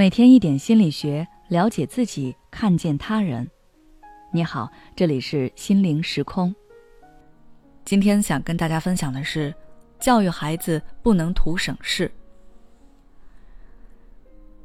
[0.00, 3.46] 每天一点心理学，了解自己，看见他人。
[4.32, 6.54] 你好，这里是心灵时空。
[7.84, 9.54] 今天想跟大家分享的是，
[9.98, 12.10] 教育孩子不能图省事。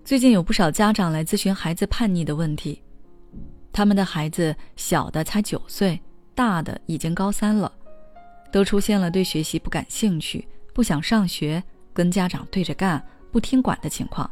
[0.06, 2.82] 最近有不少家长来咨询孩子叛逆的问题，
[3.74, 6.00] 他们的孩子小的才九岁，
[6.34, 7.70] 大的已经高三了，
[8.54, 11.62] 都出现了对学习不感兴趣、不想上学、
[11.94, 14.32] 跟家长对着干、不听管的情况。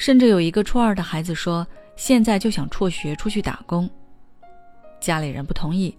[0.00, 3.88] 甚至有一个初二的孩子说：“现在就想辍学出去打工。”
[4.98, 5.94] 家里人不同意，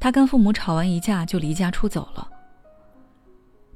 [0.00, 2.26] 他跟父母吵完一架就离家出走了。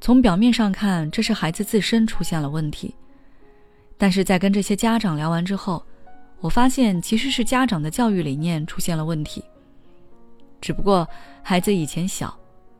[0.00, 2.94] 从表面上看，这是孩子自身出现了问题，
[3.98, 5.84] 但是在跟这些家长聊完之后，
[6.40, 9.44] 我发现其实是家长的教育理念出现了问题。
[10.58, 11.06] 只不过
[11.42, 12.34] 孩子以前小，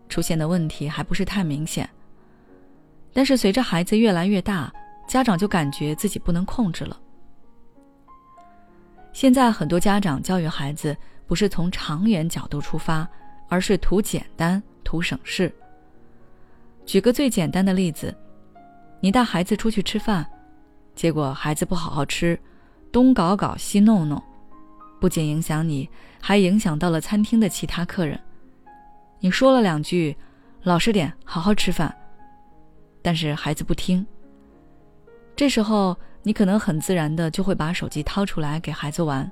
[0.08, 1.86] 出现的问题还不是太明显，
[3.12, 4.72] 但是随着孩子越来越大。
[5.06, 6.98] 家长就感觉自己不能控制了。
[9.12, 13.08] 现在很多家长教育孩子，不是从长远角度出发，
[13.48, 15.50] 而是图简单、图省事。
[16.84, 18.14] 举个最简单的例子，
[19.00, 20.27] 你带孩子出去吃饭，
[20.94, 22.38] 结果孩子不好好吃，
[22.92, 24.22] 东搞搞西弄弄，
[25.00, 25.88] 不仅影响你，
[26.20, 28.20] 还影响到了餐厅的其他客人。
[29.19, 30.14] 你说了两句
[30.62, 31.94] “老实点，好好吃饭”，
[33.00, 34.06] 但是孩子不听。
[35.37, 39.31] 这时候，你可能很自然的就会把手机掏出来给孩子玩。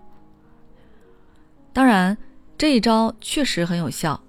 [1.73, 2.17] 当然，
[2.59, 4.21] 这一招确实很有效，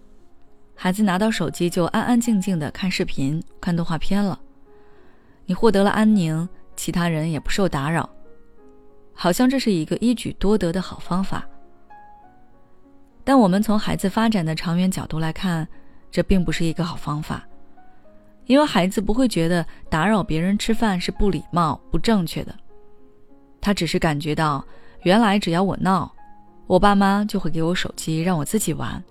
[0.73, 4.39] 孩子拿到手机就安安静静的看视频、看动画片了。
[5.45, 8.09] 你获得了安宁，其他人也不受打扰，
[9.13, 11.45] 好像这是一个一举多得的好方法。
[13.23, 15.67] 但我们从孩子发展的长远角度来看，
[16.09, 17.45] 这并不是一个好方法。
[18.45, 22.55] 因为孩子不会觉得打扰别人吃饭是不礼貌、不正确的，
[23.59, 24.63] 他只是感觉到，
[25.03, 26.11] 原来只要我闹，
[26.67, 29.03] 我爸妈就会给我手机让我自己玩。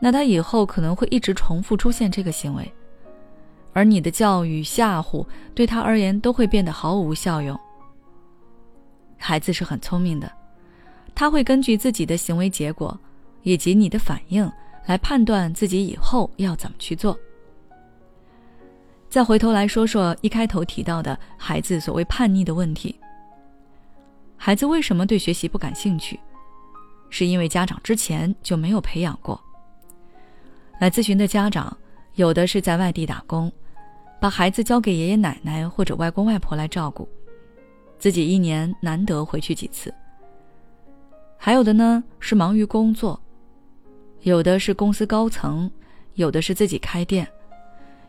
[0.00, 2.72] 那他以后可能会一直重复出现这个行为，
[3.72, 7.58] 而你的教育、吓唬对他而言都会变得毫无效用。
[9.16, 10.32] 孩子是很聪明的，
[11.14, 12.98] 他会根据自己的行为结果
[13.42, 14.50] 以及你的反应
[14.86, 17.16] 来判断自己以后要怎么去做。
[19.12, 22.98] 再回头来说说一开头提到的孩子所谓叛逆的问题。
[24.38, 26.18] 孩子为什么对学习不感兴趣？
[27.10, 29.38] 是因为家长之前就没有培养过。
[30.80, 31.76] 来咨询的家长，
[32.14, 33.52] 有的是在外地打工，
[34.18, 37.06] 把孩子交给爷爷奶奶或者外公外婆来照顾，
[37.98, 39.92] 自己一年难得回去几次。
[41.36, 43.20] 还有的呢是忙于工作，
[44.22, 45.70] 有的是公司高层，
[46.14, 47.28] 有的是自己开店。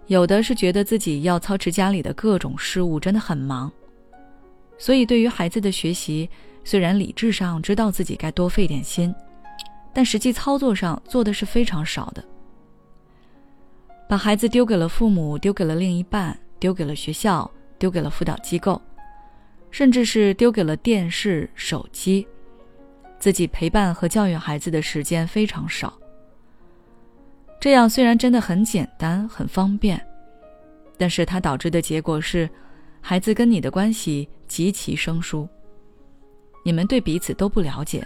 [0.08, 3.72] 有的是觉得自己要操持家里的各种事务，真的很忙，
[4.78, 6.30] 所以对于孩子的学习，
[6.64, 9.16] 虽然理智上知道自己该多费点心，
[9.94, 12.24] 但实际操作上做的是非常少的。
[14.10, 17.50] 把孩子丢给了父母，丢给了另一半，丢给了学校，
[17.80, 18.80] 丢给了辅导机构，
[19.72, 22.28] 甚至是丢给了电视、手机，
[23.18, 25.98] 自己陪伴和教育孩子的时间非常少。
[27.64, 30.06] 这样虽然真的很简单、很方便，
[30.98, 32.50] 但是它导致的结果是，
[33.00, 35.48] 孩子跟你的关系极其生疏。
[36.66, 38.06] 你们对彼此都不了解。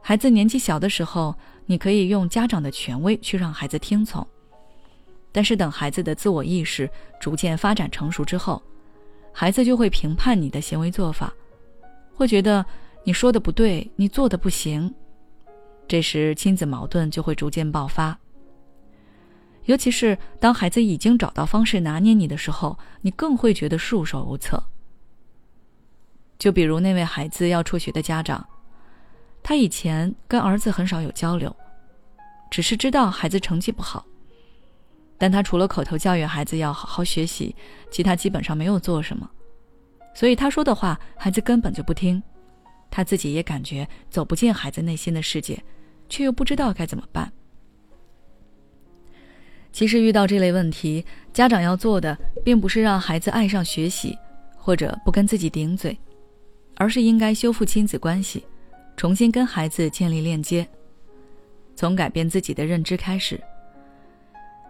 [0.00, 4.26] 孩子年纪小的时候，你可以用家长的权威去让孩子听从，
[5.30, 6.88] 但是等孩子的自我意识
[7.20, 8.62] 逐渐发展成熟之后，
[9.30, 11.30] 孩子就会评判你的行为做法，
[12.14, 12.64] 会觉得
[13.04, 14.90] 你说的不对，你做的不行。
[15.88, 18.18] 这时，亲子矛盾就会逐渐爆发。
[19.64, 24.62] 尤其是当孩子已经找到方式拿捏你的时候，你更会觉得束手无策。
[26.38, 28.46] 就比如那位孩子要辍学的家长，
[29.42, 31.54] 他以前跟儿子很少有交流，
[32.50, 34.04] 只是知道孩子成绩不好，
[35.18, 37.54] 但他除了口头教育孩子要好好学习，
[37.90, 39.28] 其他基本上没有做什么。
[40.14, 42.22] 所以他说的话，孩子根本就不听，
[42.90, 45.60] 他自己也感觉走不进孩子内心的世界。
[46.08, 47.32] 却又不知道该怎么办。
[49.72, 54.18] 其实遇到这类问题，家长要做的并不是让孩子爱上学习，
[54.56, 55.98] 或者不跟自己顶嘴，
[56.76, 58.44] 而是应该修复亲子关系，
[58.96, 60.66] 重新跟孩子建立链接，
[61.74, 63.38] 从改变自己的认知开始。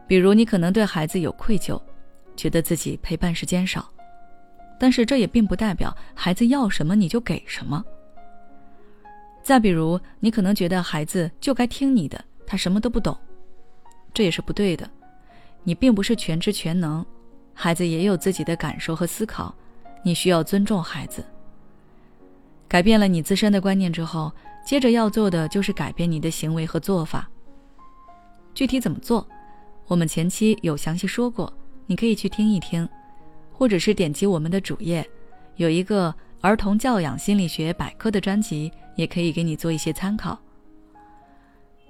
[0.08, 1.80] 比如，你可能对孩子有愧疚，
[2.36, 3.88] 觉得自己陪伴时间少，
[4.78, 7.84] 但是这也并不代表孩子要什么你就给什么。
[9.46, 13.16] 再比如，你可能觉得孩子就该听你的，他什么都不懂，
[14.12, 14.90] 这也是不对的。
[15.62, 17.06] 你并不是全知全能，
[17.54, 19.54] 孩子也有自己的感受和思考，
[20.02, 21.24] 你需要尊重孩子。
[22.66, 24.32] 改变了你自身的观念之后，
[24.66, 27.30] 接着要做的就是改变你的行为和做法。
[28.52, 29.24] 具体怎么做，
[29.86, 31.52] 我们前期有详细说过，
[31.86, 32.88] 你可以去听一听，
[33.52, 35.08] 或者是点击我们的主页，
[35.54, 40.38] 有一个儿童教养心理学百科的专辑，也可以给你做一些参考。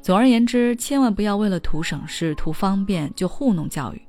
[0.01, 4.01] 总而言之，千万不要为了图省事、图方便就糊弄教育，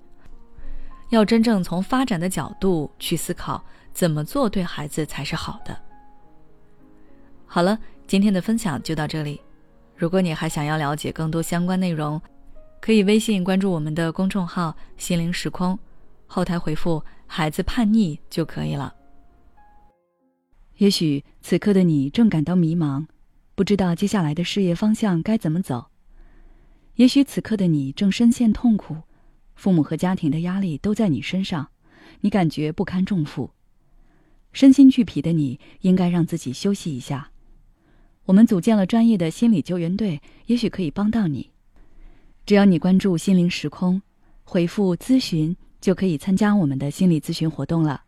[1.09, 3.63] 要真正从发展的角度去思考，
[3.93, 5.75] 怎么做对孩子才是好的。
[7.45, 9.41] 好了，今天的分享就到这里。
[9.95, 12.21] 如果你还想要了解更多相关内容，
[12.79, 15.77] 可以微信关注我们的公众号“心灵时空”，
[16.27, 18.93] 后台回复“孩子叛逆”就可以了。
[20.77, 23.07] 也许此刻的你正感到迷茫，
[23.55, 25.89] 不知道接下来的事业方向该怎么走；
[26.95, 28.95] 也许此刻的你正深陷痛苦，
[29.55, 31.69] 父母和家庭的压力都在你身上，
[32.21, 33.49] 你感觉不堪重负，
[34.53, 37.31] 身心俱疲的你，应该让自己休息一下。
[38.25, 41.49] 我们组建了专业的心理救援队，也许可以帮到你。
[42.45, 44.01] 只要你关注“心灵时空”，
[44.45, 48.03] 回复“咨询”，就可以参加我们的心理咨询活动了。